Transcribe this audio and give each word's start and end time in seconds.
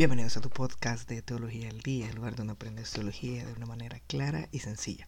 Bienvenidos 0.00 0.38
a 0.38 0.40
tu 0.40 0.48
podcast 0.48 1.06
de 1.10 1.20
Teología 1.20 1.68
al 1.68 1.82
Día, 1.82 2.08
el 2.08 2.16
lugar 2.16 2.34
donde 2.34 2.54
aprendes 2.54 2.90
teología 2.90 3.44
de 3.44 3.52
una 3.52 3.66
manera 3.66 4.00
clara 4.06 4.48
y 4.50 4.60
sencilla. 4.60 5.06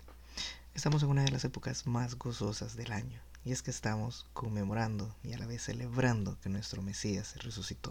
Estamos 0.74 1.02
en 1.02 1.08
una 1.08 1.24
de 1.24 1.30
las 1.30 1.46
épocas 1.46 1.86
más 1.86 2.16
gozosas 2.16 2.76
del 2.76 2.92
año, 2.92 3.18
y 3.42 3.52
es 3.52 3.62
que 3.62 3.70
estamos 3.70 4.26
conmemorando 4.34 5.16
y 5.22 5.32
a 5.32 5.38
la 5.38 5.46
vez 5.46 5.62
celebrando 5.62 6.38
que 6.40 6.50
nuestro 6.50 6.82
Mesías 6.82 7.42
resucitó. 7.42 7.90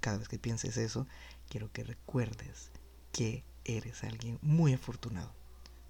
Cada 0.00 0.16
vez 0.16 0.28
que 0.28 0.38
pienses 0.38 0.78
eso, 0.78 1.06
quiero 1.50 1.70
que 1.72 1.84
recuerdes 1.84 2.70
que 3.12 3.44
eres 3.66 4.02
alguien 4.02 4.38
muy 4.40 4.72
afortunado. 4.72 5.34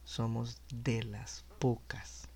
Somos 0.05 0.59
de 0.75 1.05
las 1.05 1.45
pocas, 1.61 2.27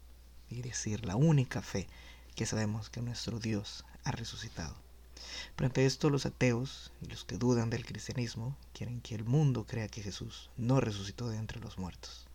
y 0.48 0.62
decir 0.62 1.04
la 1.04 1.16
única 1.16 1.62
fe, 1.62 1.88
que 2.36 2.46
sabemos 2.46 2.90
que 2.90 3.02
nuestro 3.02 3.40
Dios 3.40 3.84
ha 4.04 4.12
resucitado. 4.12 4.76
Pero 5.56 5.66
ante 5.66 5.86
esto 5.86 6.10
los 6.10 6.26
ateos 6.26 6.92
y 7.00 7.06
los 7.06 7.24
que 7.24 7.38
dudan 7.38 7.70
del 7.70 7.84
cristianismo 7.84 8.56
quieren 8.72 9.00
que 9.00 9.14
el 9.14 9.24
mundo 9.24 9.66
crea 9.66 9.88
que 9.88 10.02
Jesús 10.02 10.50
no 10.56 10.80
resucitó 10.80 11.28
de 11.28 11.36
entre 11.36 11.60
los 11.60 11.78
muertos. 11.78 12.26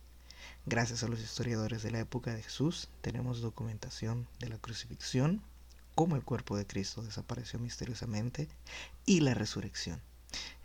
Gracias 0.66 1.02
a 1.02 1.08
los 1.08 1.20
historiadores 1.20 1.82
de 1.82 1.90
la 1.90 2.00
época 2.00 2.34
de 2.34 2.42
Jesús 2.42 2.88
tenemos 3.00 3.40
documentación 3.40 4.28
de 4.38 4.48
la 4.48 4.58
crucifixión, 4.58 5.42
cómo 5.94 6.16
el 6.16 6.24
cuerpo 6.24 6.56
de 6.56 6.66
Cristo 6.66 7.02
desapareció 7.02 7.58
misteriosamente 7.58 8.48
y 9.06 9.20
la 9.20 9.34
resurrección. 9.34 10.00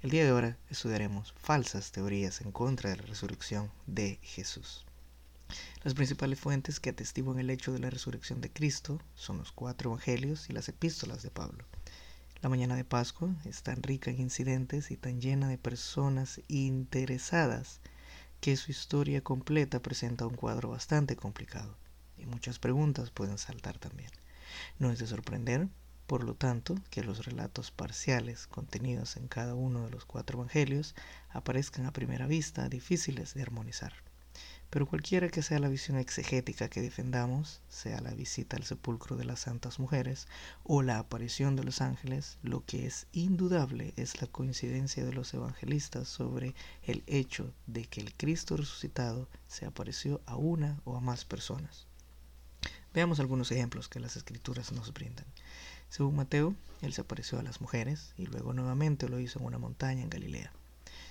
El 0.01 0.09
día 0.09 0.23
de 0.23 0.31
ahora 0.31 0.57
estudiaremos 0.69 1.33
falsas 1.37 1.91
teorías 1.91 2.41
en 2.41 2.51
contra 2.51 2.89
de 2.89 2.97
la 2.97 3.03
resurrección 3.03 3.71
de 3.87 4.19
Jesús. 4.21 4.85
Las 5.83 5.93
principales 5.93 6.39
fuentes 6.39 6.79
que 6.79 6.89
atestiguan 6.89 7.39
el 7.39 7.49
hecho 7.49 7.71
de 7.71 7.79
la 7.79 7.89
resurrección 7.89 8.41
de 8.41 8.51
Cristo 8.51 9.01
son 9.15 9.37
los 9.37 9.51
cuatro 9.51 9.91
evangelios 9.91 10.49
y 10.49 10.53
las 10.53 10.67
epístolas 10.67 11.23
de 11.23 11.31
Pablo. 11.31 11.65
La 12.43 12.49
mañana 12.49 12.75
de 12.75 12.83
Pascua 12.83 13.33
es 13.45 13.63
tan 13.63 13.81
rica 13.81 14.11
en 14.11 14.19
incidentes 14.19 14.91
y 14.91 14.97
tan 14.97 15.21
llena 15.21 15.47
de 15.47 15.57
personas 15.57 16.41
interesadas 16.49 17.79
que 18.41 18.57
su 18.57 18.69
historia 18.69 19.21
completa 19.21 19.81
presenta 19.81 20.27
un 20.27 20.35
cuadro 20.35 20.71
bastante 20.71 21.15
complicado 21.15 21.77
y 22.17 22.25
muchas 22.25 22.59
preguntas 22.59 23.11
pueden 23.11 23.37
saltar 23.37 23.79
también. 23.79 24.11
No 24.77 24.91
es 24.91 24.99
de 24.99 25.07
sorprender, 25.07 25.69
por 26.05 26.25
lo 26.25 26.35
tanto, 26.35 26.75
que 26.89 27.01
los 27.01 27.25
relatos 27.25 27.71
parciales 27.71 28.45
contenidos 28.45 29.15
en 29.15 29.29
cada 29.29 29.55
uno 29.55 29.85
de 29.85 29.91
los 29.91 30.03
cuatro 30.03 30.37
evangelios 30.39 30.95
aparezcan 31.29 31.85
a 31.85 31.93
primera 31.93 32.27
vista 32.27 32.67
difíciles 32.67 33.35
de 33.35 33.43
armonizar. 33.43 33.93
Pero 34.73 34.87
cualquiera 34.87 35.29
que 35.29 35.43
sea 35.43 35.59
la 35.59 35.69
visión 35.69 35.99
exegética 35.99 36.67
que 36.67 36.81
defendamos, 36.81 37.61
sea 37.69 38.01
la 38.01 38.15
visita 38.15 38.57
al 38.57 38.63
sepulcro 38.63 39.15
de 39.15 39.23
las 39.23 39.41
santas 39.41 39.77
mujeres 39.77 40.27
o 40.63 40.81
la 40.81 40.97
aparición 40.97 41.55
de 41.55 41.63
los 41.63 41.79
ángeles, 41.79 42.39
lo 42.41 42.65
que 42.65 42.87
es 42.87 43.05
indudable 43.11 43.93
es 43.97 44.19
la 44.19 44.25
coincidencia 44.25 45.05
de 45.05 45.13
los 45.13 45.31
evangelistas 45.35 46.07
sobre 46.07 46.55
el 46.81 47.03
hecho 47.05 47.53
de 47.67 47.85
que 47.85 48.01
el 48.01 48.15
Cristo 48.15 48.57
resucitado 48.57 49.29
se 49.47 49.67
apareció 49.67 50.21
a 50.25 50.37
una 50.37 50.81
o 50.85 50.97
a 50.97 51.01
más 51.01 51.23
personas. 51.23 51.85
Veamos 52.95 53.19
algunos 53.19 53.51
ejemplos 53.51 53.87
que 53.87 53.99
las 53.99 54.15
escrituras 54.15 54.71
nos 54.71 54.91
brindan. 54.91 55.27
Según 55.89 56.15
Mateo, 56.15 56.55
él 56.81 56.93
se 56.93 57.01
apareció 57.01 57.37
a 57.37 57.43
las 57.43 57.61
mujeres 57.61 58.15
y 58.17 58.25
luego 58.25 58.53
nuevamente 58.53 59.07
lo 59.07 59.19
hizo 59.19 59.37
en 59.37 59.45
una 59.45 59.59
montaña 59.59 60.01
en 60.01 60.09
Galilea. 60.09 60.51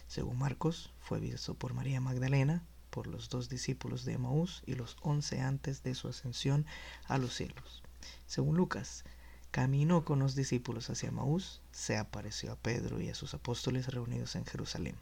Según 0.08 0.36
Marcos, 0.36 0.90
fue 1.00 1.20
visto 1.20 1.54
por 1.54 1.74
María 1.74 2.00
Magdalena, 2.00 2.64
por 2.92 3.06
los 3.06 3.30
dos 3.30 3.48
discípulos 3.48 4.04
de 4.04 4.12
Emaús 4.12 4.62
y 4.66 4.74
los 4.74 4.98
once 5.00 5.40
antes 5.40 5.82
de 5.82 5.94
su 5.94 6.08
ascensión 6.08 6.66
a 7.06 7.16
los 7.16 7.34
cielos. 7.34 7.82
Según 8.26 8.56
Lucas, 8.58 9.04
caminó 9.50 10.04
con 10.04 10.18
los 10.18 10.34
discípulos 10.34 10.90
hacia 10.90 11.08
Emaús, 11.08 11.62
se 11.72 11.96
apareció 11.96 12.52
a 12.52 12.56
Pedro 12.56 13.00
y 13.00 13.08
a 13.08 13.14
sus 13.14 13.32
apóstoles 13.32 13.88
reunidos 13.88 14.36
en 14.36 14.44
Jerusalén. 14.44 14.96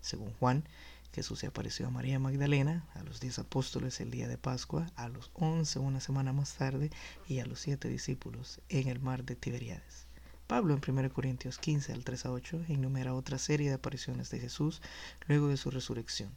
Según 0.00 0.32
Juan, 0.34 0.62
Jesús 1.12 1.40
se 1.40 1.48
apareció 1.48 1.88
a 1.88 1.90
María 1.90 2.20
Magdalena, 2.20 2.86
a 2.94 3.02
los 3.02 3.18
diez 3.18 3.40
apóstoles 3.40 4.00
el 4.00 4.12
día 4.12 4.28
de 4.28 4.38
Pascua, 4.38 4.86
a 4.94 5.08
los 5.08 5.32
once 5.34 5.80
una 5.80 6.00
semana 6.00 6.32
más 6.32 6.54
tarde 6.54 6.92
y 7.26 7.40
a 7.40 7.46
los 7.46 7.58
siete 7.58 7.88
discípulos 7.88 8.60
en 8.68 8.86
el 8.86 9.00
mar 9.00 9.24
de 9.24 9.34
Tiberíades. 9.34 10.06
Pablo 10.46 10.74
en 10.74 10.80
1 10.86 11.12
Corintios 11.12 11.58
15 11.58 11.92
al 11.92 12.04
3 12.04 12.26
a 12.26 12.30
8 12.30 12.66
enumera 12.68 13.14
otra 13.14 13.38
serie 13.38 13.68
de 13.68 13.74
apariciones 13.74 14.30
de 14.30 14.38
Jesús 14.38 14.80
luego 15.26 15.48
de 15.48 15.56
su 15.56 15.70
resurrección. 15.72 16.30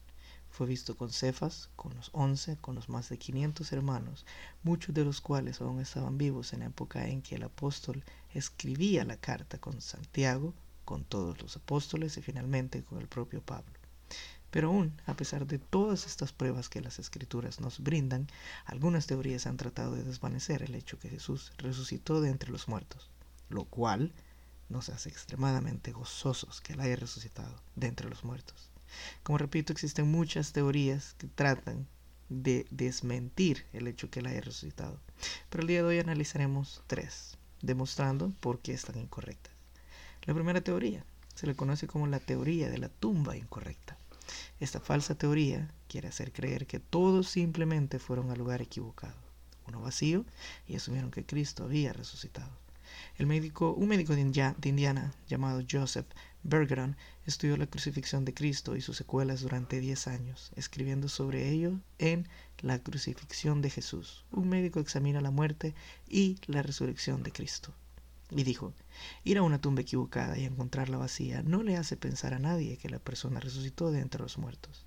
Fue 0.55 0.67
visto 0.67 0.95
con 0.95 1.11
Cefas, 1.11 1.67
con 1.75 1.93
los 1.95 2.11
once, 2.13 2.55
con 2.61 2.75
los 2.75 2.87
más 2.87 3.09
de 3.09 3.17
500 3.17 3.73
hermanos, 3.73 4.25
muchos 4.63 4.95
de 4.95 5.03
los 5.03 5.19
cuales 5.19 5.59
aún 5.59 5.81
estaban 5.81 6.17
vivos 6.17 6.53
en 6.53 6.61
la 6.61 6.67
época 6.67 7.09
en 7.09 7.21
que 7.21 7.35
el 7.35 7.43
apóstol 7.43 8.05
escribía 8.33 9.03
la 9.03 9.17
carta 9.17 9.57
con 9.57 9.81
Santiago, 9.81 10.53
con 10.85 11.03
todos 11.03 11.41
los 11.41 11.57
apóstoles 11.57 12.15
y 12.15 12.21
finalmente 12.21 12.85
con 12.85 12.99
el 12.99 13.09
propio 13.09 13.41
Pablo. 13.41 13.73
Pero 14.49 14.69
aún, 14.69 14.93
a 15.05 15.15
pesar 15.15 15.45
de 15.45 15.59
todas 15.59 16.05
estas 16.05 16.31
pruebas 16.31 16.69
que 16.69 16.79
las 16.79 16.99
escrituras 16.99 17.59
nos 17.59 17.81
brindan, 17.81 18.27
algunas 18.63 19.07
teorías 19.07 19.47
han 19.47 19.57
tratado 19.57 19.93
de 19.93 20.05
desvanecer 20.05 20.63
el 20.63 20.75
hecho 20.75 20.97
que 20.99 21.09
Jesús 21.09 21.51
resucitó 21.57 22.21
de 22.21 22.29
entre 22.29 22.49
los 22.49 22.69
muertos, 22.69 23.09
lo 23.49 23.65
cual 23.65 24.13
nos 24.69 24.87
hace 24.87 25.09
extremadamente 25.09 25.91
gozosos 25.91 26.61
que 26.61 26.71
Él 26.71 26.79
haya 26.79 26.95
resucitado 26.95 27.61
de 27.75 27.87
entre 27.87 28.09
los 28.09 28.23
muertos. 28.23 28.71
Como 29.23 29.37
repito, 29.37 29.73
existen 29.73 30.09
muchas 30.11 30.51
teorías 30.53 31.13
que 31.17 31.27
tratan 31.27 31.87
de 32.29 32.65
desmentir 32.71 33.65
el 33.73 33.87
hecho 33.87 34.09
que 34.09 34.19
él 34.19 34.27
haya 34.27 34.41
resucitado. 34.41 34.99
Pero 35.49 35.61
el 35.61 35.67
día 35.67 35.77
de 35.83 35.87
hoy 35.87 35.99
analizaremos 35.99 36.83
tres, 36.87 37.37
demostrando 37.61 38.31
por 38.39 38.59
qué 38.59 38.73
están 38.73 38.97
incorrectas. 38.97 39.53
La 40.23 40.33
primera 40.33 40.61
teoría 40.61 41.05
se 41.35 41.47
le 41.47 41.55
conoce 41.55 41.87
como 41.87 42.07
la 42.07 42.19
teoría 42.19 42.69
de 42.69 42.77
la 42.77 42.89
tumba 42.89 43.37
incorrecta. 43.37 43.97
Esta 44.59 44.79
falsa 44.79 45.15
teoría 45.15 45.71
quiere 45.87 46.07
hacer 46.07 46.31
creer 46.31 46.65
que 46.65 46.79
todos 46.79 47.29
simplemente 47.29 47.99
fueron 47.99 48.31
al 48.31 48.39
lugar 48.39 48.61
equivocado, 48.61 49.15
uno 49.67 49.81
vacío, 49.81 50.25
y 50.67 50.75
asumieron 50.75 51.11
que 51.11 51.25
Cristo 51.25 51.65
había 51.65 51.93
resucitado. 51.93 52.51
El 53.17 53.27
médico, 53.27 53.73
un 53.73 53.87
médico 53.89 54.15
de 54.15 54.21
Indiana 54.69 55.13
llamado 55.27 55.61
Joseph 55.69 56.07
Bergeron 56.47 56.95
estudió 57.25 57.57
la 57.57 57.65
crucifixión 57.65 58.23
de 58.23 58.35
Cristo 58.35 58.75
y 58.75 58.81
sus 58.81 58.97
secuelas 58.97 59.41
durante 59.41 59.79
10 59.79 60.07
años, 60.07 60.51
escribiendo 60.55 61.09
sobre 61.09 61.49
ello 61.49 61.79
en 61.97 62.27
La 62.61 62.77
crucifixión 62.77 63.63
de 63.63 63.71
Jesús. 63.71 64.25
Un 64.31 64.49
médico 64.49 64.79
examina 64.79 65.21
la 65.21 65.31
muerte 65.31 65.73
y 66.07 66.37
la 66.45 66.61
resurrección 66.61 67.23
de 67.23 67.31
Cristo. 67.31 67.73
Y 68.29 68.43
dijo, 68.43 68.73
ir 69.23 69.39
a 69.39 69.41
una 69.41 69.59
tumba 69.59 69.81
equivocada 69.81 70.37
y 70.37 70.45
encontrarla 70.45 70.97
vacía 70.97 71.41
no 71.41 71.63
le 71.63 71.77
hace 71.77 71.97
pensar 71.97 72.35
a 72.35 72.39
nadie 72.39 72.77
que 72.77 72.89
la 72.89 72.99
persona 72.99 73.39
resucitó 73.39 73.89
de 73.89 74.01
entre 74.01 74.21
los 74.21 74.37
muertos. 74.37 74.85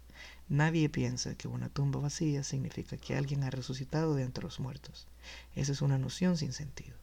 Nadie 0.48 0.88
piensa 0.88 1.34
que 1.34 1.48
una 1.48 1.70
tumba 1.70 1.98
vacía 1.98 2.44
significa 2.44 2.96
que 2.98 3.16
alguien 3.16 3.42
ha 3.42 3.50
resucitado 3.50 4.14
de 4.14 4.22
entre 4.22 4.44
los 4.44 4.60
muertos. 4.60 5.08
Esa 5.56 5.72
es 5.72 5.82
una 5.82 5.98
noción 5.98 6.36
sin 6.36 6.52
sentido. 6.52 6.96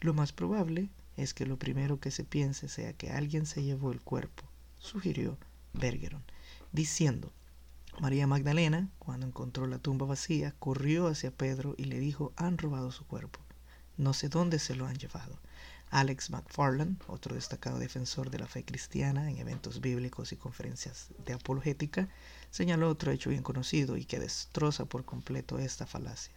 Lo 0.00 0.14
más 0.14 0.32
probable 0.32 0.88
es 1.16 1.34
que 1.34 1.46
lo 1.46 1.58
primero 1.58 2.00
que 2.00 2.10
se 2.10 2.24
piense 2.24 2.68
sea 2.68 2.92
que 2.92 3.10
alguien 3.10 3.46
se 3.46 3.62
llevó 3.62 3.92
el 3.92 4.00
cuerpo, 4.00 4.44
sugirió 4.78 5.38
Bergeron, 5.72 6.22
diciendo, 6.72 7.32
María 8.00 8.26
Magdalena, 8.26 8.88
cuando 8.98 9.26
encontró 9.26 9.66
la 9.66 9.78
tumba 9.78 10.06
vacía, 10.06 10.54
corrió 10.58 11.06
hacia 11.06 11.30
Pedro 11.30 11.74
y 11.78 11.84
le 11.84 12.00
dijo, 12.00 12.32
han 12.36 12.58
robado 12.58 12.90
su 12.90 13.06
cuerpo. 13.06 13.40
No 13.96 14.12
sé 14.12 14.28
dónde 14.28 14.58
se 14.58 14.74
lo 14.74 14.86
han 14.86 14.96
llevado. 14.96 15.38
Alex 15.90 16.30
McFarland, 16.30 17.00
otro 17.06 17.36
destacado 17.36 17.78
defensor 17.78 18.30
de 18.30 18.40
la 18.40 18.48
fe 18.48 18.64
cristiana 18.64 19.30
en 19.30 19.38
eventos 19.38 19.80
bíblicos 19.80 20.32
y 20.32 20.36
conferencias 20.36 21.10
de 21.24 21.34
apologética, 21.34 22.08
señaló 22.50 22.88
otro 22.88 23.12
hecho 23.12 23.30
bien 23.30 23.44
conocido 23.44 23.96
y 23.96 24.04
que 24.04 24.18
destroza 24.18 24.86
por 24.86 25.04
completo 25.04 25.60
esta 25.60 25.86
falacia. 25.86 26.34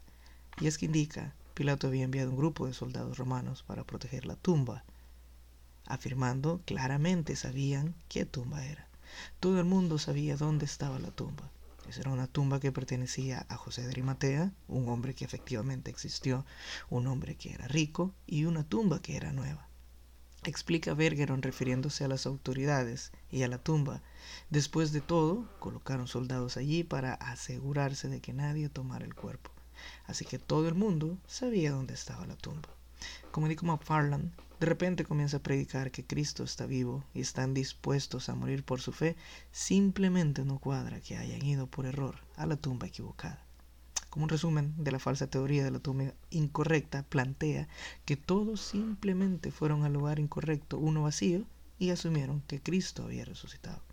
Y 0.61 0.67
es 0.67 0.77
que 0.77 0.85
indica 0.85 1.33
Pilato 1.57 1.87
había 1.87 2.03
enviado 2.03 2.29
un 2.29 2.37
grupo 2.37 2.67
de 2.67 2.73
soldados 2.75 3.17
romanos 3.17 3.63
para 3.63 3.83
proteger 3.83 4.27
la 4.27 4.35
tumba, 4.35 4.83
afirmando 5.87 6.61
claramente 6.65 7.35
sabían 7.35 7.95
qué 8.09 8.25
tumba 8.25 8.63
era. 8.63 8.87
Todo 9.39 9.57
el 9.59 9.65
mundo 9.65 9.97
sabía 9.97 10.37
dónde 10.37 10.65
estaba 10.65 10.99
la 10.99 11.09
tumba. 11.09 11.49
Esa 11.89 12.01
era 12.01 12.11
una 12.11 12.27
tumba 12.27 12.59
que 12.59 12.71
pertenecía 12.71 13.47
a 13.49 13.57
José 13.57 13.81
de 13.81 13.89
Arimatea, 13.89 14.51
un 14.67 14.87
hombre 14.87 15.15
que 15.15 15.25
efectivamente 15.25 15.89
existió, 15.89 16.45
un 16.91 17.07
hombre 17.07 17.33
que 17.33 17.51
era 17.51 17.67
rico 17.67 18.13
y 18.27 18.45
una 18.45 18.63
tumba 18.63 19.01
que 19.01 19.17
era 19.17 19.31
nueva. 19.31 19.67
Explica 20.43 20.93
Bergeron 20.93 21.41
refiriéndose 21.41 22.03
a 22.03 22.07
las 22.07 22.27
autoridades 22.27 23.11
y 23.31 23.41
a 23.41 23.47
la 23.47 23.57
tumba. 23.57 24.03
Después 24.51 24.91
de 24.91 25.01
todo, 25.01 25.49
colocaron 25.57 26.07
soldados 26.07 26.55
allí 26.55 26.83
para 26.83 27.15
asegurarse 27.15 28.09
de 28.09 28.21
que 28.21 28.31
nadie 28.31 28.69
tomara 28.69 29.05
el 29.05 29.15
cuerpo. 29.15 29.56
Así 30.05 30.25
que 30.25 30.39
todo 30.39 30.67
el 30.67 30.75
mundo 30.75 31.17
sabía 31.27 31.71
dónde 31.71 31.93
estaba 31.93 32.25
la 32.25 32.35
tumba. 32.35 32.69
Como 33.31 33.47
dijo 33.47 33.65
McFarland, 33.65 34.31
de 34.59 34.65
repente 34.65 35.05
comienza 35.05 35.37
a 35.37 35.43
predicar 35.43 35.91
que 35.91 36.05
Cristo 36.05 36.43
está 36.43 36.65
vivo 36.65 37.03
y 37.13 37.21
están 37.21 37.53
dispuestos 37.53 38.27
a 38.27 38.35
morir 38.35 38.63
por 38.63 38.81
su 38.81 38.91
fe, 38.91 39.15
simplemente 39.51 40.43
no 40.45 40.57
cuadra 40.57 40.99
que 40.99 41.15
hayan 41.15 41.45
ido 41.45 41.67
por 41.67 41.85
error 41.85 42.15
a 42.35 42.47
la 42.47 42.57
tumba 42.57 42.87
equivocada. 42.87 43.45
Como 44.09 44.23
un 44.23 44.29
resumen 44.29 44.73
de 44.77 44.91
la 44.91 44.97
falsa 44.97 45.27
teoría 45.27 45.63
de 45.63 45.69
la 45.69 45.79
tumba 45.79 46.13
incorrecta, 46.31 47.03
plantea 47.03 47.67
que 48.05 48.17
todos 48.17 48.61
simplemente 48.61 49.51
fueron 49.51 49.83
al 49.83 49.93
lugar 49.93 50.17
incorrecto, 50.17 50.79
uno 50.79 51.03
vacío, 51.03 51.45
y 51.77 51.91
asumieron 51.91 52.41
que 52.41 52.59
Cristo 52.59 53.03
había 53.03 53.25
resucitado. 53.25 53.83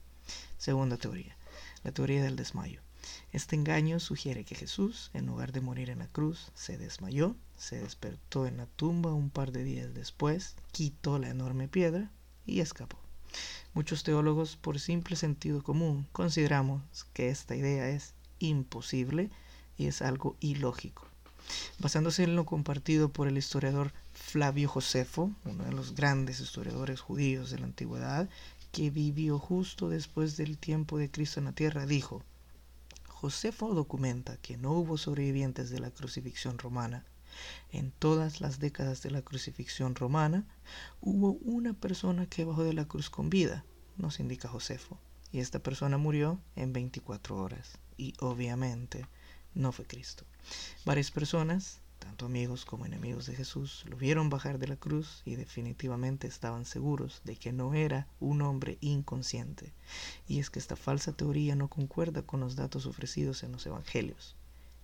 Segunda 0.56 0.96
teoría, 0.96 1.36
la 1.82 1.92
teoría 1.92 2.22
del 2.22 2.36
desmayo. 2.36 2.80
Este 3.32 3.56
engaño 3.56 4.00
sugiere 4.00 4.44
que 4.44 4.54
Jesús, 4.54 5.10
en 5.14 5.26
lugar 5.26 5.52
de 5.52 5.60
morir 5.60 5.90
en 5.90 5.98
la 5.98 6.06
cruz, 6.06 6.50
se 6.54 6.78
desmayó, 6.78 7.36
se 7.56 7.80
despertó 7.80 8.46
en 8.46 8.56
la 8.56 8.66
tumba 8.66 9.12
un 9.12 9.30
par 9.30 9.52
de 9.52 9.64
días 9.64 9.92
después, 9.94 10.56
quitó 10.72 11.18
la 11.18 11.28
enorme 11.28 11.68
piedra 11.68 12.10
y 12.46 12.60
escapó. 12.60 12.98
Muchos 13.72 14.04
teólogos, 14.04 14.56
por 14.56 14.78
simple 14.78 15.16
sentido 15.16 15.62
común, 15.62 16.06
consideramos 16.12 16.82
que 17.12 17.28
esta 17.28 17.56
idea 17.56 17.88
es 17.88 18.14
imposible 18.38 19.30
y 19.76 19.86
es 19.86 20.02
algo 20.02 20.36
ilógico. 20.40 21.08
Basándose 21.78 22.22
en 22.22 22.36
lo 22.36 22.46
compartido 22.46 23.08
por 23.08 23.28
el 23.28 23.36
historiador 23.36 23.92
Flavio 24.12 24.68
Josefo, 24.68 25.32
uno 25.44 25.64
de 25.64 25.72
los 25.72 25.94
grandes 25.94 26.40
historiadores 26.40 27.00
judíos 27.00 27.50
de 27.50 27.58
la 27.58 27.66
antigüedad, 27.66 28.28
que 28.70 28.90
vivió 28.90 29.38
justo 29.38 29.88
después 29.88 30.36
del 30.36 30.56
tiempo 30.56 30.98
de 30.98 31.10
Cristo 31.10 31.40
en 31.40 31.46
la 31.46 31.52
tierra, 31.52 31.86
dijo, 31.86 32.22
Josefo 33.24 33.72
documenta 33.72 34.36
que 34.36 34.58
no 34.58 34.72
hubo 34.72 34.98
sobrevivientes 34.98 35.70
de 35.70 35.78
la 35.78 35.90
crucifixión 35.90 36.58
romana. 36.58 37.06
En 37.72 37.90
todas 37.90 38.42
las 38.42 38.58
décadas 38.58 39.02
de 39.02 39.10
la 39.10 39.22
crucifixión 39.22 39.94
romana 39.94 40.46
hubo 41.00 41.30
una 41.40 41.72
persona 41.72 42.26
que 42.26 42.44
bajó 42.44 42.64
de 42.64 42.74
la 42.74 42.86
cruz 42.86 43.08
con 43.08 43.30
vida, 43.30 43.64
nos 43.96 44.20
indica 44.20 44.46
Josefo, 44.46 44.98
y 45.32 45.38
esta 45.38 45.58
persona 45.58 45.96
murió 45.96 46.38
en 46.54 46.74
24 46.74 47.38
horas, 47.38 47.78
y 47.96 48.12
obviamente 48.20 49.06
no 49.54 49.72
fue 49.72 49.86
Cristo. 49.86 50.26
Varias 50.84 51.10
personas, 51.10 51.80
tanto 52.04 52.26
amigos 52.26 52.66
como 52.66 52.84
enemigos 52.84 53.24
de 53.24 53.34
Jesús, 53.34 53.82
lo 53.88 53.96
vieron 53.96 54.28
bajar 54.28 54.58
de 54.58 54.68
la 54.68 54.76
cruz 54.76 55.22
y 55.24 55.36
definitivamente 55.36 56.26
estaban 56.26 56.66
seguros 56.66 57.22
de 57.24 57.36
que 57.36 57.50
no 57.50 57.72
era 57.72 58.06
un 58.20 58.42
hombre 58.42 58.76
inconsciente. 58.82 59.72
Y 60.28 60.38
es 60.38 60.50
que 60.50 60.58
esta 60.58 60.76
falsa 60.76 61.12
teoría 61.12 61.56
no 61.56 61.68
concuerda 61.68 62.20
con 62.20 62.40
los 62.40 62.56
datos 62.56 62.84
ofrecidos 62.84 63.42
en 63.42 63.52
los 63.52 63.64
evangelios. 63.64 64.36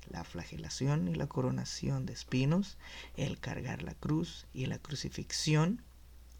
La 0.08 0.24
flagelación 0.24 1.08
y 1.08 1.14
la 1.14 1.26
coronación 1.26 2.06
de 2.06 2.14
espinos, 2.14 2.78
el 3.18 3.38
cargar 3.38 3.82
la 3.82 3.94
cruz 3.94 4.46
y 4.54 4.64
la 4.64 4.78
crucifixión 4.78 5.82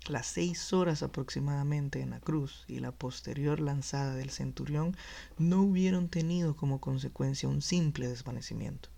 las 0.08 0.28
seis 0.28 0.72
horas 0.72 1.02
aproximadamente 1.02 2.00
en 2.00 2.08
la 2.08 2.20
cruz 2.20 2.64
y 2.68 2.78
la 2.78 2.90
posterior 2.90 3.60
lanzada 3.60 4.14
del 4.14 4.30
centurión 4.30 4.96
no 5.36 5.60
hubieron 5.60 6.08
tenido 6.08 6.56
como 6.56 6.80
consecuencia 6.80 7.50
un 7.50 7.60
simple 7.60 8.08
desvanecimiento. 8.08 8.88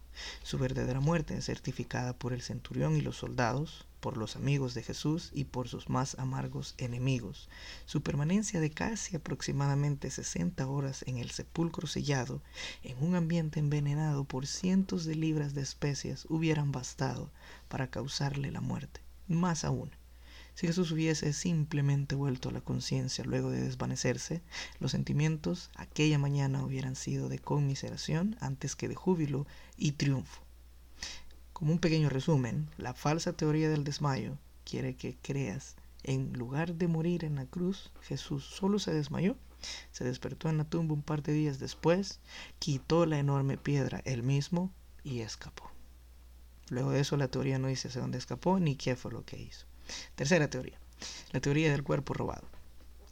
Su 0.42 0.58
verdadera 0.58 1.00
muerte 1.00 1.40
certificada 1.42 2.12
por 2.12 2.32
el 2.32 2.42
centurión 2.42 2.96
y 2.96 3.00
los 3.00 3.16
soldados, 3.16 3.86
por 4.00 4.16
los 4.16 4.34
amigos 4.34 4.74
de 4.74 4.82
Jesús 4.82 5.30
y 5.32 5.44
por 5.44 5.68
sus 5.68 5.88
más 5.88 6.18
amargos 6.18 6.74
enemigos. 6.76 7.48
Su 7.86 8.02
permanencia 8.02 8.60
de 8.60 8.70
casi 8.70 9.14
aproximadamente 9.14 10.10
60 10.10 10.66
horas 10.66 11.04
en 11.06 11.18
el 11.18 11.30
sepulcro 11.30 11.86
sellado, 11.86 12.42
en 12.82 13.00
un 13.00 13.14
ambiente 13.14 13.60
envenenado 13.60 14.24
por 14.24 14.48
cientos 14.48 15.04
de 15.04 15.14
libras 15.14 15.54
de 15.54 15.62
especias, 15.62 16.26
hubieran 16.28 16.72
bastado 16.72 17.30
para 17.68 17.90
causarle 17.90 18.50
la 18.50 18.60
muerte. 18.60 19.00
Más 19.28 19.64
aún, 19.64 19.92
si 20.54 20.66
Jesús 20.66 20.90
hubiese 20.92 21.32
simplemente 21.32 22.14
vuelto 22.14 22.48
a 22.48 22.52
la 22.52 22.60
conciencia 22.60 23.24
luego 23.24 23.50
de 23.50 23.62
desvanecerse, 23.62 24.42
los 24.80 24.90
sentimientos 24.92 25.70
aquella 25.76 26.18
mañana 26.18 26.64
hubieran 26.64 26.96
sido 26.96 27.28
de 27.28 27.38
conmiseración 27.38 28.36
antes 28.40 28.76
que 28.76 28.88
de 28.88 28.94
júbilo 28.94 29.46
y 29.76 29.92
triunfo. 29.92 30.42
Como 31.52 31.72
un 31.72 31.78
pequeño 31.78 32.08
resumen, 32.08 32.68
la 32.76 32.94
falsa 32.94 33.32
teoría 33.32 33.70
del 33.70 33.84
desmayo 33.84 34.36
quiere 34.64 34.94
que 34.94 35.16
creas 35.22 35.76
en 36.04 36.32
lugar 36.32 36.74
de 36.74 36.88
morir 36.88 37.24
en 37.24 37.36
la 37.36 37.46
cruz, 37.46 37.92
Jesús 38.02 38.44
solo 38.44 38.78
se 38.78 38.92
desmayó, 38.92 39.36
se 39.92 40.04
despertó 40.04 40.48
en 40.48 40.58
la 40.58 40.64
tumba 40.64 40.94
un 40.94 41.02
par 41.02 41.22
de 41.22 41.32
días 41.32 41.60
después, 41.60 42.18
quitó 42.58 43.06
la 43.06 43.18
enorme 43.18 43.56
piedra 43.56 44.02
él 44.04 44.22
mismo 44.24 44.72
y 45.04 45.20
escapó. 45.20 45.70
Luego 46.70 46.90
de 46.90 47.00
eso 47.00 47.16
la 47.16 47.28
teoría 47.28 47.58
no 47.58 47.68
dice 47.68 47.88
hacia 47.88 48.00
dónde 48.00 48.18
escapó 48.18 48.58
ni 48.58 48.76
qué 48.76 48.96
fue 48.96 49.12
lo 49.12 49.24
que 49.24 49.40
hizo. 49.40 49.66
Tercera 50.14 50.48
teoría, 50.48 50.78
la 51.32 51.40
teoría 51.40 51.70
del 51.70 51.82
cuerpo 51.82 52.14
robado. 52.14 52.48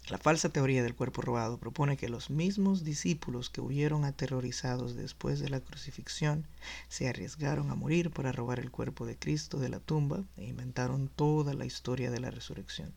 La 0.09 0.19
falsa 0.19 0.49
teoría 0.49 0.83
del 0.83 0.97
cuerpo 0.97 1.23
robado 1.23 1.59
propone 1.59 1.97
que 1.97 2.09
los 2.09 2.31
mismos 2.31 2.83
discípulos 2.83 3.49
que 3.49 3.61
huyeron 3.61 4.05
aterrorizados 4.05 4.97
después 4.97 5.39
de 5.39 5.49
la 5.49 5.61
crucifixión 5.61 6.49
se 6.89 7.09
arriesgaron 7.09 7.71
a 7.71 7.77
morir 7.77 8.11
para 8.11 8.33
robar 8.33 8.59
el 8.59 8.73
cuerpo 8.73 9.07
de 9.07 9.17
Cristo 9.17 9.59
de 9.59 9.69
la 9.69 9.79
tumba 9.79 10.25
e 10.37 10.47
inventaron 10.47 11.09
toda 11.09 11.55
la 11.55 11.65
historia 11.65 12.11
de 12.11 12.19
la 12.19 12.33
resurrección. 12.33 12.93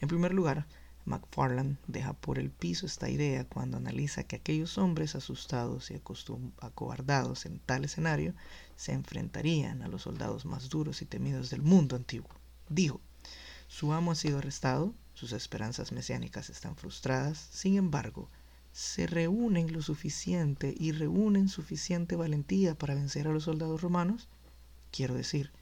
En 0.00 0.08
primer 0.08 0.32
lugar, 0.32 0.66
McFarland 1.04 1.76
deja 1.86 2.14
por 2.14 2.38
el 2.38 2.50
piso 2.50 2.86
esta 2.86 3.10
idea 3.10 3.44
cuando 3.44 3.76
analiza 3.76 4.24
que 4.24 4.36
aquellos 4.36 4.78
hombres 4.78 5.14
asustados 5.16 5.90
y 5.90 6.00
acobardados 6.60 7.46
en 7.46 7.58
tal 7.58 7.84
escenario 7.84 8.34
se 8.76 8.92
enfrentarían 8.92 9.82
a 9.82 9.88
los 9.88 10.02
soldados 10.02 10.46
más 10.46 10.70
duros 10.70 11.02
y 11.02 11.04
temidos 11.04 11.50
del 11.50 11.60
mundo 11.60 11.96
antiguo. 11.96 12.30
Dijo, 12.68 13.00
su 13.68 13.92
amo 13.92 14.10
ha 14.10 14.14
sido 14.14 14.38
arrestado, 14.38 14.94
sus 15.14 15.32
esperanzas 15.32 15.92
mesiánicas 15.92 16.50
están 16.50 16.74
frustradas, 16.74 17.48
sin 17.52 17.76
embargo, 17.76 18.28
se 18.72 19.06
reúnen 19.06 19.72
lo 19.72 19.82
suficiente 19.82 20.74
y 20.78 20.92
reúnen 20.92 21.48
suficiente 21.48 22.16
valentía 22.16 22.76
para 22.76 22.94
vencer 22.94 23.28
a 23.28 23.32
los 23.32 23.44
soldados 23.44 23.80
romanos? 23.80 24.28
Quiero 24.90 25.14
decir, 25.14 25.52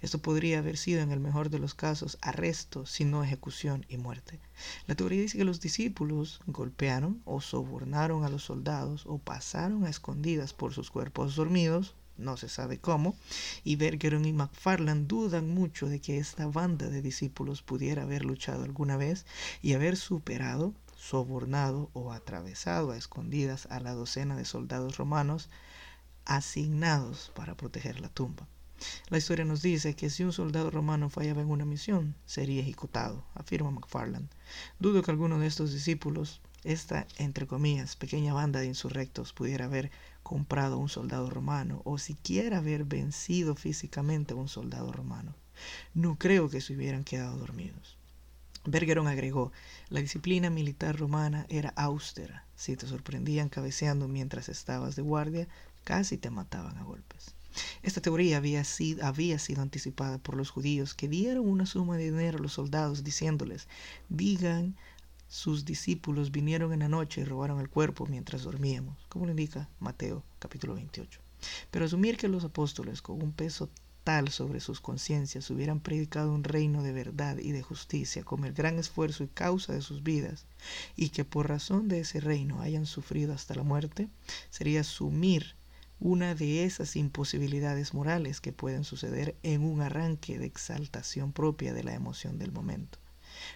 esto 0.00 0.18
podría 0.18 0.58
haber 0.58 0.76
sido 0.76 1.02
en 1.02 1.10
el 1.10 1.20
mejor 1.20 1.50
de 1.50 1.58
los 1.58 1.74
casos 1.74 2.18
arresto, 2.22 2.86
sino 2.86 3.22
ejecución 3.22 3.84
y 3.88 3.96
muerte. 3.98 4.40
La 4.86 4.94
teoría 4.94 5.20
dice 5.20 5.38
que 5.38 5.44
los 5.44 5.60
discípulos 5.60 6.40
golpearon 6.46 7.20
o 7.24 7.40
sobornaron 7.40 8.24
a 8.24 8.30
los 8.30 8.44
soldados 8.44 9.04
o 9.06 9.18
pasaron 9.18 9.84
a 9.84 9.90
escondidas 9.90 10.52
por 10.52 10.72
sus 10.72 10.90
cuerpos 10.90 11.36
dormidos 11.36 11.94
no 12.20 12.36
se 12.36 12.48
sabe 12.48 12.78
cómo, 12.78 13.16
y 13.64 13.76
Bergeron 13.76 14.24
y 14.24 14.32
McFarland 14.32 15.06
dudan 15.08 15.48
mucho 15.48 15.88
de 15.88 16.00
que 16.00 16.18
esta 16.18 16.46
banda 16.46 16.88
de 16.88 17.02
discípulos 17.02 17.62
pudiera 17.62 18.02
haber 18.02 18.24
luchado 18.24 18.64
alguna 18.64 18.96
vez 18.96 19.26
y 19.62 19.72
haber 19.72 19.96
superado, 19.96 20.74
sobornado 20.96 21.90
o 21.92 22.12
atravesado 22.12 22.92
a 22.92 22.96
escondidas 22.96 23.66
a 23.70 23.80
la 23.80 23.92
docena 23.92 24.36
de 24.36 24.44
soldados 24.44 24.98
romanos 24.98 25.48
asignados 26.24 27.32
para 27.34 27.56
proteger 27.56 28.00
la 28.00 28.08
tumba. 28.08 28.46
La 29.08 29.18
historia 29.18 29.44
nos 29.44 29.60
dice 29.60 29.94
que 29.94 30.08
si 30.08 30.24
un 30.24 30.32
soldado 30.32 30.70
romano 30.70 31.10
fallaba 31.10 31.42
en 31.42 31.50
una 31.50 31.66
misión, 31.66 32.14
sería 32.24 32.62
ejecutado, 32.62 33.24
afirma 33.34 33.70
McFarland. 33.70 34.30
Dudo 34.78 35.02
que 35.02 35.10
alguno 35.10 35.38
de 35.38 35.46
estos 35.46 35.72
discípulos, 35.72 36.40
esta, 36.64 37.06
entre 37.16 37.46
comillas, 37.46 37.96
pequeña 37.96 38.34
banda 38.34 38.60
de 38.60 38.66
insurrectos, 38.66 39.32
pudiera 39.32 39.64
haber 39.64 39.90
comprado 40.22 40.78
un 40.78 40.88
soldado 40.88 41.30
romano 41.30 41.80
o 41.84 41.98
siquiera 41.98 42.58
haber 42.58 42.84
vencido 42.84 43.54
físicamente 43.54 44.34
a 44.34 44.36
un 44.36 44.48
soldado 44.48 44.92
romano. 44.92 45.34
No 45.94 46.16
creo 46.16 46.48
que 46.48 46.60
se 46.60 46.74
hubieran 46.74 47.04
quedado 47.04 47.36
dormidos. 47.38 47.96
Bergeron 48.64 49.08
agregó, 49.08 49.52
la 49.88 50.00
disciplina 50.00 50.50
militar 50.50 50.98
romana 50.98 51.46
era 51.48 51.70
austera. 51.76 52.44
Si 52.56 52.76
te 52.76 52.86
sorprendían 52.86 53.48
cabeceando 53.48 54.06
mientras 54.06 54.50
estabas 54.50 54.96
de 54.96 55.02
guardia, 55.02 55.48
casi 55.84 56.18
te 56.18 56.28
mataban 56.28 56.76
a 56.76 56.84
golpes. 56.84 57.34
Esta 57.82 58.02
teoría 58.02 58.36
había 58.36 58.62
sido, 58.64 59.04
había 59.06 59.38
sido 59.38 59.62
anticipada 59.62 60.18
por 60.18 60.36
los 60.36 60.50
judíos 60.50 60.94
que 60.94 61.08
dieron 61.08 61.48
una 61.48 61.66
suma 61.66 61.96
de 61.96 62.12
dinero 62.12 62.38
a 62.38 62.42
los 62.42 62.52
soldados 62.52 63.02
diciéndoles, 63.02 63.66
digan 64.08 64.76
sus 65.30 65.64
discípulos 65.64 66.32
vinieron 66.32 66.72
en 66.72 66.80
la 66.80 66.88
noche 66.88 67.20
y 67.20 67.24
robaron 67.24 67.60
el 67.60 67.70
cuerpo 67.70 68.04
mientras 68.04 68.42
dormíamos, 68.42 69.06
como 69.08 69.26
lo 69.26 69.30
indica 69.30 69.68
Mateo 69.78 70.24
capítulo 70.40 70.74
28. 70.74 71.20
Pero 71.70 71.84
asumir 71.84 72.16
que 72.16 72.26
los 72.26 72.42
apóstoles, 72.42 73.00
con 73.00 73.22
un 73.22 73.30
peso 73.30 73.70
tal 74.02 74.30
sobre 74.30 74.58
sus 74.58 74.80
conciencias, 74.80 75.48
hubieran 75.50 75.78
predicado 75.78 76.34
un 76.34 76.42
reino 76.42 76.82
de 76.82 76.92
verdad 76.92 77.38
y 77.38 77.52
de 77.52 77.62
justicia 77.62 78.24
como 78.24 78.46
el 78.46 78.54
gran 78.54 78.80
esfuerzo 78.80 79.22
y 79.22 79.28
causa 79.28 79.72
de 79.72 79.82
sus 79.82 80.02
vidas, 80.02 80.46
y 80.96 81.10
que 81.10 81.24
por 81.24 81.48
razón 81.48 81.86
de 81.86 82.00
ese 82.00 82.18
reino 82.18 82.60
hayan 82.60 82.84
sufrido 82.84 83.32
hasta 83.32 83.54
la 83.54 83.62
muerte, 83.62 84.08
sería 84.50 84.80
asumir 84.80 85.54
una 86.00 86.34
de 86.34 86.64
esas 86.64 86.96
imposibilidades 86.96 87.94
morales 87.94 88.40
que 88.40 88.52
pueden 88.52 88.82
suceder 88.82 89.36
en 89.44 89.62
un 89.62 89.80
arranque 89.80 90.40
de 90.40 90.46
exaltación 90.46 91.30
propia 91.30 91.72
de 91.72 91.84
la 91.84 91.94
emoción 91.94 92.36
del 92.36 92.50
momento 92.50 92.98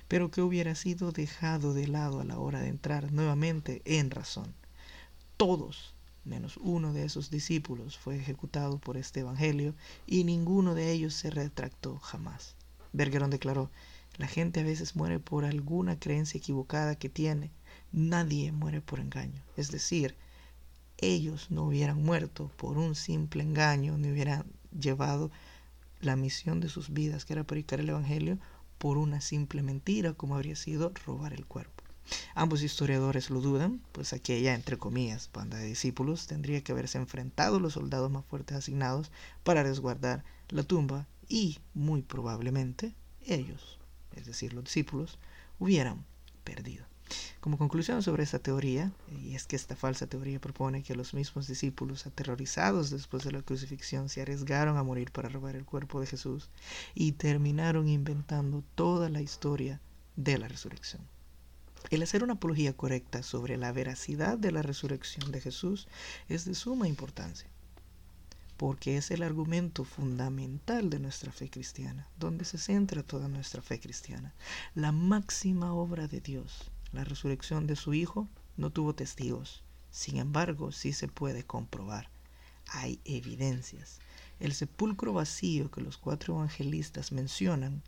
pero 0.08 0.30
que 0.30 0.42
hubiera 0.42 0.74
sido 0.74 1.12
dejado 1.12 1.74
de 1.74 1.88
lado 1.88 2.20
a 2.20 2.24
la 2.24 2.38
hora 2.38 2.60
de 2.60 2.68
entrar 2.68 3.12
nuevamente 3.12 3.82
en 3.84 4.10
razón. 4.10 4.54
Todos, 5.36 5.94
menos 6.24 6.58
uno 6.58 6.92
de 6.92 7.04
esos 7.04 7.30
discípulos, 7.30 7.98
fue 7.98 8.16
ejecutado 8.16 8.78
por 8.78 8.96
este 8.96 9.20
Evangelio 9.20 9.74
y 10.06 10.24
ninguno 10.24 10.74
de 10.74 10.92
ellos 10.92 11.14
se 11.14 11.30
retractó 11.30 11.98
jamás. 11.98 12.54
Bergeron 12.92 13.30
declaró, 13.30 13.70
la 14.16 14.28
gente 14.28 14.60
a 14.60 14.64
veces 14.64 14.94
muere 14.94 15.18
por 15.18 15.44
alguna 15.44 15.98
creencia 15.98 16.38
equivocada 16.38 16.94
que 16.94 17.08
tiene, 17.08 17.50
nadie 17.90 18.52
muere 18.52 18.80
por 18.80 19.00
engaño. 19.00 19.42
Es 19.56 19.72
decir, 19.72 20.14
ellos 20.98 21.50
no 21.50 21.64
hubieran 21.64 22.02
muerto 22.02 22.50
por 22.56 22.78
un 22.78 22.94
simple 22.94 23.42
engaño, 23.42 23.98
ni 23.98 24.10
hubieran 24.10 24.46
llevado 24.78 25.30
la 26.00 26.16
misión 26.16 26.60
de 26.60 26.68
sus 26.68 26.90
vidas, 26.92 27.24
que 27.24 27.32
era 27.32 27.44
predicar 27.44 27.80
el 27.80 27.88
Evangelio, 27.88 28.38
por 28.78 28.98
una 28.98 29.20
simple 29.20 29.62
mentira 29.62 30.12
como 30.12 30.34
habría 30.34 30.56
sido 30.56 30.92
robar 31.06 31.32
el 31.32 31.46
cuerpo. 31.46 31.84
Ambos 32.34 32.62
historiadores 32.62 33.30
lo 33.30 33.40
dudan, 33.40 33.80
pues 33.92 34.12
aquella, 34.12 34.54
entre 34.54 34.76
comillas, 34.76 35.30
banda 35.32 35.56
de 35.56 35.66
discípulos 35.66 36.26
tendría 36.26 36.62
que 36.62 36.72
haberse 36.72 36.98
enfrentado 36.98 37.60
los 37.60 37.74
soldados 37.74 38.10
más 38.10 38.24
fuertes 38.26 38.58
asignados 38.58 39.10
para 39.42 39.62
resguardar 39.62 40.24
la 40.48 40.62
tumba 40.62 41.06
y, 41.28 41.58
muy 41.72 42.02
probablemente, 42.02 42.94
ellos, 43.26 43.78
es 44.14 44.26
decir, 44.26 44.52
los 44.52 44.64
discípulos, 44.64 45.18
hubieran 45.58 46.04
perdido. 46.44 46.84
Como 47.44 47.58
conclusión 47.58 48.02
sobre 48.02 48.22
esta 48.22 48.38
teoría, 48.38 48.90
y 49.20 49.34
es 49.34 49.46
que 49.46 49.56
esta 49.56 49.76
falsa 49.76 50.06
teoría 50.06 50.40
propone 50.40 50.82
que 50.82 50.96
los 50.96 51.12
mismos 51.12 51.46
discípulos, 51.46 52.06
aterrorizados 52.06 52.88
después 52.88 53.22
de 53.24 53.32
la 53.32 53.42
crucifixión, 53.42 54.08
se 54.08 54.22
arriesgaron 54.22 54.78
a 54.78 54.82
morir 54.82 55.12
para 55.12 55.28
robar 55.28 55.54
el 55.54 55.66
cuerpo 55.66 56.00
de 56.00 56.06
Jesús 56.06 56.48
y 56.94 57.12
terminaron 57.12 57.86
inventando 57.86 58.64
toda 58.74 59.10
la 59.10 59.20
historia 59.20 59.82
de 60.16 60.38
la 60.38 60.48
resurrección. 60.48 61.02
El 61.90 62.02
hacer 62.02 62.24
una 62.24 62.32
apología 62.32 62.72
correcta 62.72 63.22
sobre 63.22 63.58
la 63.58 63.72
veracidad 63.72 64.38
de 64.38 64.50
la 64.50 64.62
resurrección 64.62 65.30
de 65.30 65.42
Jesús 65.42 65.86
es 66.30 66.46
de 66.46 66.54
suma 66.54 66.88
importancia, 66.88 67.50
porque 68.56 68.96
es 68.96 69.10
el 69.10 69.22
argumento 69.22 69.84
fundamental 69.84 70.88
de 70.88 70.98
nuestra 70.98 71.30
fe 71.30 71.50
cristiana, 71.50 72.08
donde 72.18 72.46
se 72.46 72.56
centra 72.56 73.02
toda 73.02 73.28
nuestra 73.28 73.60
fe 73.60 73.80
cristiana, 73.80 74.32
la 74.74 74.92
máxima 74.92 75.74
obra 75.74 76.08
de 76.08 76.22
Dios 76.22 76.70
la 76.94 77.04
resurrección 77.04 77.66
de 77.66 77.76
su 77.76 77.94
Hijo 77.94 78.28
no 78.56 78.70
tuvo 78.70 78.94
testigos. 78.94 79.62
Sin 79.90 80.16
embargo, 80.16 80.72
sí 80.72 80.92
se 80.92 81.08
puede 81.08 81.44
comprobar. 81.44 82.08
Hay 82.68 83.00
evidencias. 83.04 84.00
El 84.40 84.54
sepulcro 84.54 85.12
vacío 85.12 85.70
que 85.70 85.80
los 85.80 85.96
cuatro 85.98 86.34
evangelistas 86.34 87.12
mencionan 87.12 87.82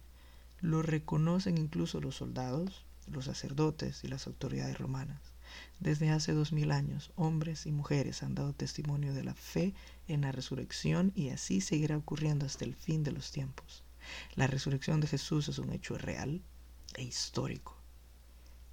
lo 0.60 0.82
reconocen 0.82 1.58
incluso 1.58 2.00
los 2.00 2.16
soldados, 2.16 2.84
los 3.06 3.26
sacerdotes 3.26 4.04
y 4.04 4.08
las 4.08 4.26
autoridades 4.26 4.78
romanas. 4.78 5.20
Desde 5.80 6.10
hace 6.10 6.32
dos 6.32 6.52
mil 6.52 6.72
años, 6.72 7.12
hombres 7.14 7.66
y 7.66 7.72
mujeres 7.72 8.22
han 8.22 8.34
dado 8.34 8.52
testimonio 8.52 9.14
de 9.14 9.25
la 9.25 9.34
fe 9.34 9.75
en 10.08 10.22
la 10.22 10.32
resurrección 10.32 11.12
y 11.14 11.28
así 11.30 11.60
seguirá 11.60 11.96
ocurriendo 11.96 12.46
hasta 12.46 12.64
el 12.64 12.75
fin 12.75 13.04
de 13.04 13.12
los 13.12 13.30
tiempos. 13.30 13.84
La 14.34 14.46
resurrección 14.46 15.00
de 15.00 15.08
Jesús 15.08 15.48
es 15.48 15.58
un 15.58 15.72
hecho 15.72 15.98
real 15.98 16.42
e 16.94 17.02
histórico. 17.02 17.75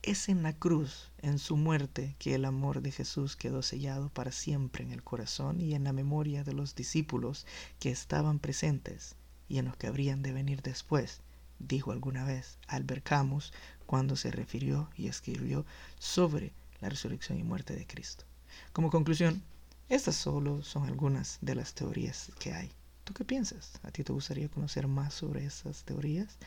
Es 0.04 0.28
en 0.28 0.44
la 0.44 0.52
cruz, 0.52 1.14
en 1.20 1.40
su 1.40 1.56
muerte, 1.56 2.18
que 2.20 2.36
el 2.36 2.44
amor 2.44 2.82
de 2.82 2.92
Jesús 2.92 3.38
quedó 3.38 3.62
sellado 3.62 4.10
para 4.10 4.34
siempre 4.34 4.84
en 4.84 4.92
el 4.92 5.02
corazón 5.02 5.62
y 5.62 5.76
en 5.76 5.86
la 5.86 5.94
memoria 5.94 6.44
de 6.44 6.52
los 6.52 6.76
discípulos 6.76 7.48
que 7.80 7.90
estaban 7.90 8.40
presentes 8.40 9.16
y 9.48 9.60
en 9.60 9.66
los 9.66 9.78
que 9.78 9.88
habrían 9.88 10.22
de 10.22 10.34
venir 10.34 10.62
después, 10.62 11.22
dijo 11.58 11.94
alguna 11.94 12.26
vez 12.26 12.58
Albert 12.68 13.06
Camus 13.06 13.54
cuando 13.86 14.18
se 14.18 14.30
refirió 14.30 14.90
y 14.98 15.08
escribió 15.08 15.66
sobre 16.00 16.52
la 16.82 16.90
resurrección 16.90 17.40
y 17.40 17.44
muerte 17.44 17.74
de 17.74 17.88
Cristo. 17.88 18.26
Como 18.74 18.90
conclusión, 18.90 19.42
estas 19.88 20.18
solo 20.18 20.64
son 20.64 20.84
algunas 20.84 21.38
de 21.40 21.56
las 21.56 21.76
teorías 21.76 22.30
que 22.42 22.52
hay. 22.52 22.74
¿Tú 23.06 23.14
qué 23.14 23.24
piensas? 23.24 23.80
¿A 23.84 23.92
ti 23.92 24.04
te 24.04 24.12
gustaría 24.12 24.50
conocer 24.50 24.88
más 24.88 25.14
sobre 25.14 25.46
esas 25.46 25.84
teorías? 25.86 26.38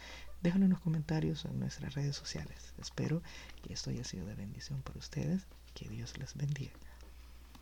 Déjalo 0.42 0.64
en 0.64 0.70
los 0.72 0.80
comentarios 0.80 1.44
en 1.44 1.58
nuestras 1.58 1.94
redes 1.94 2.16
sociales. 2.16 2.74
Espero 2.78 3.22
que 3.62 3.72
esto 3.72 3.90
haya 3.90 4.04
sido 4.04 4.26
de 4.26 4.34
bendición 4.34 4.82
para 4.82 4.98
ustedes. 4.98 5.46
Que 5.74 5.88
Dios 5.88 6.16
les 6.18 6.34
bendiga. 6.34 6.72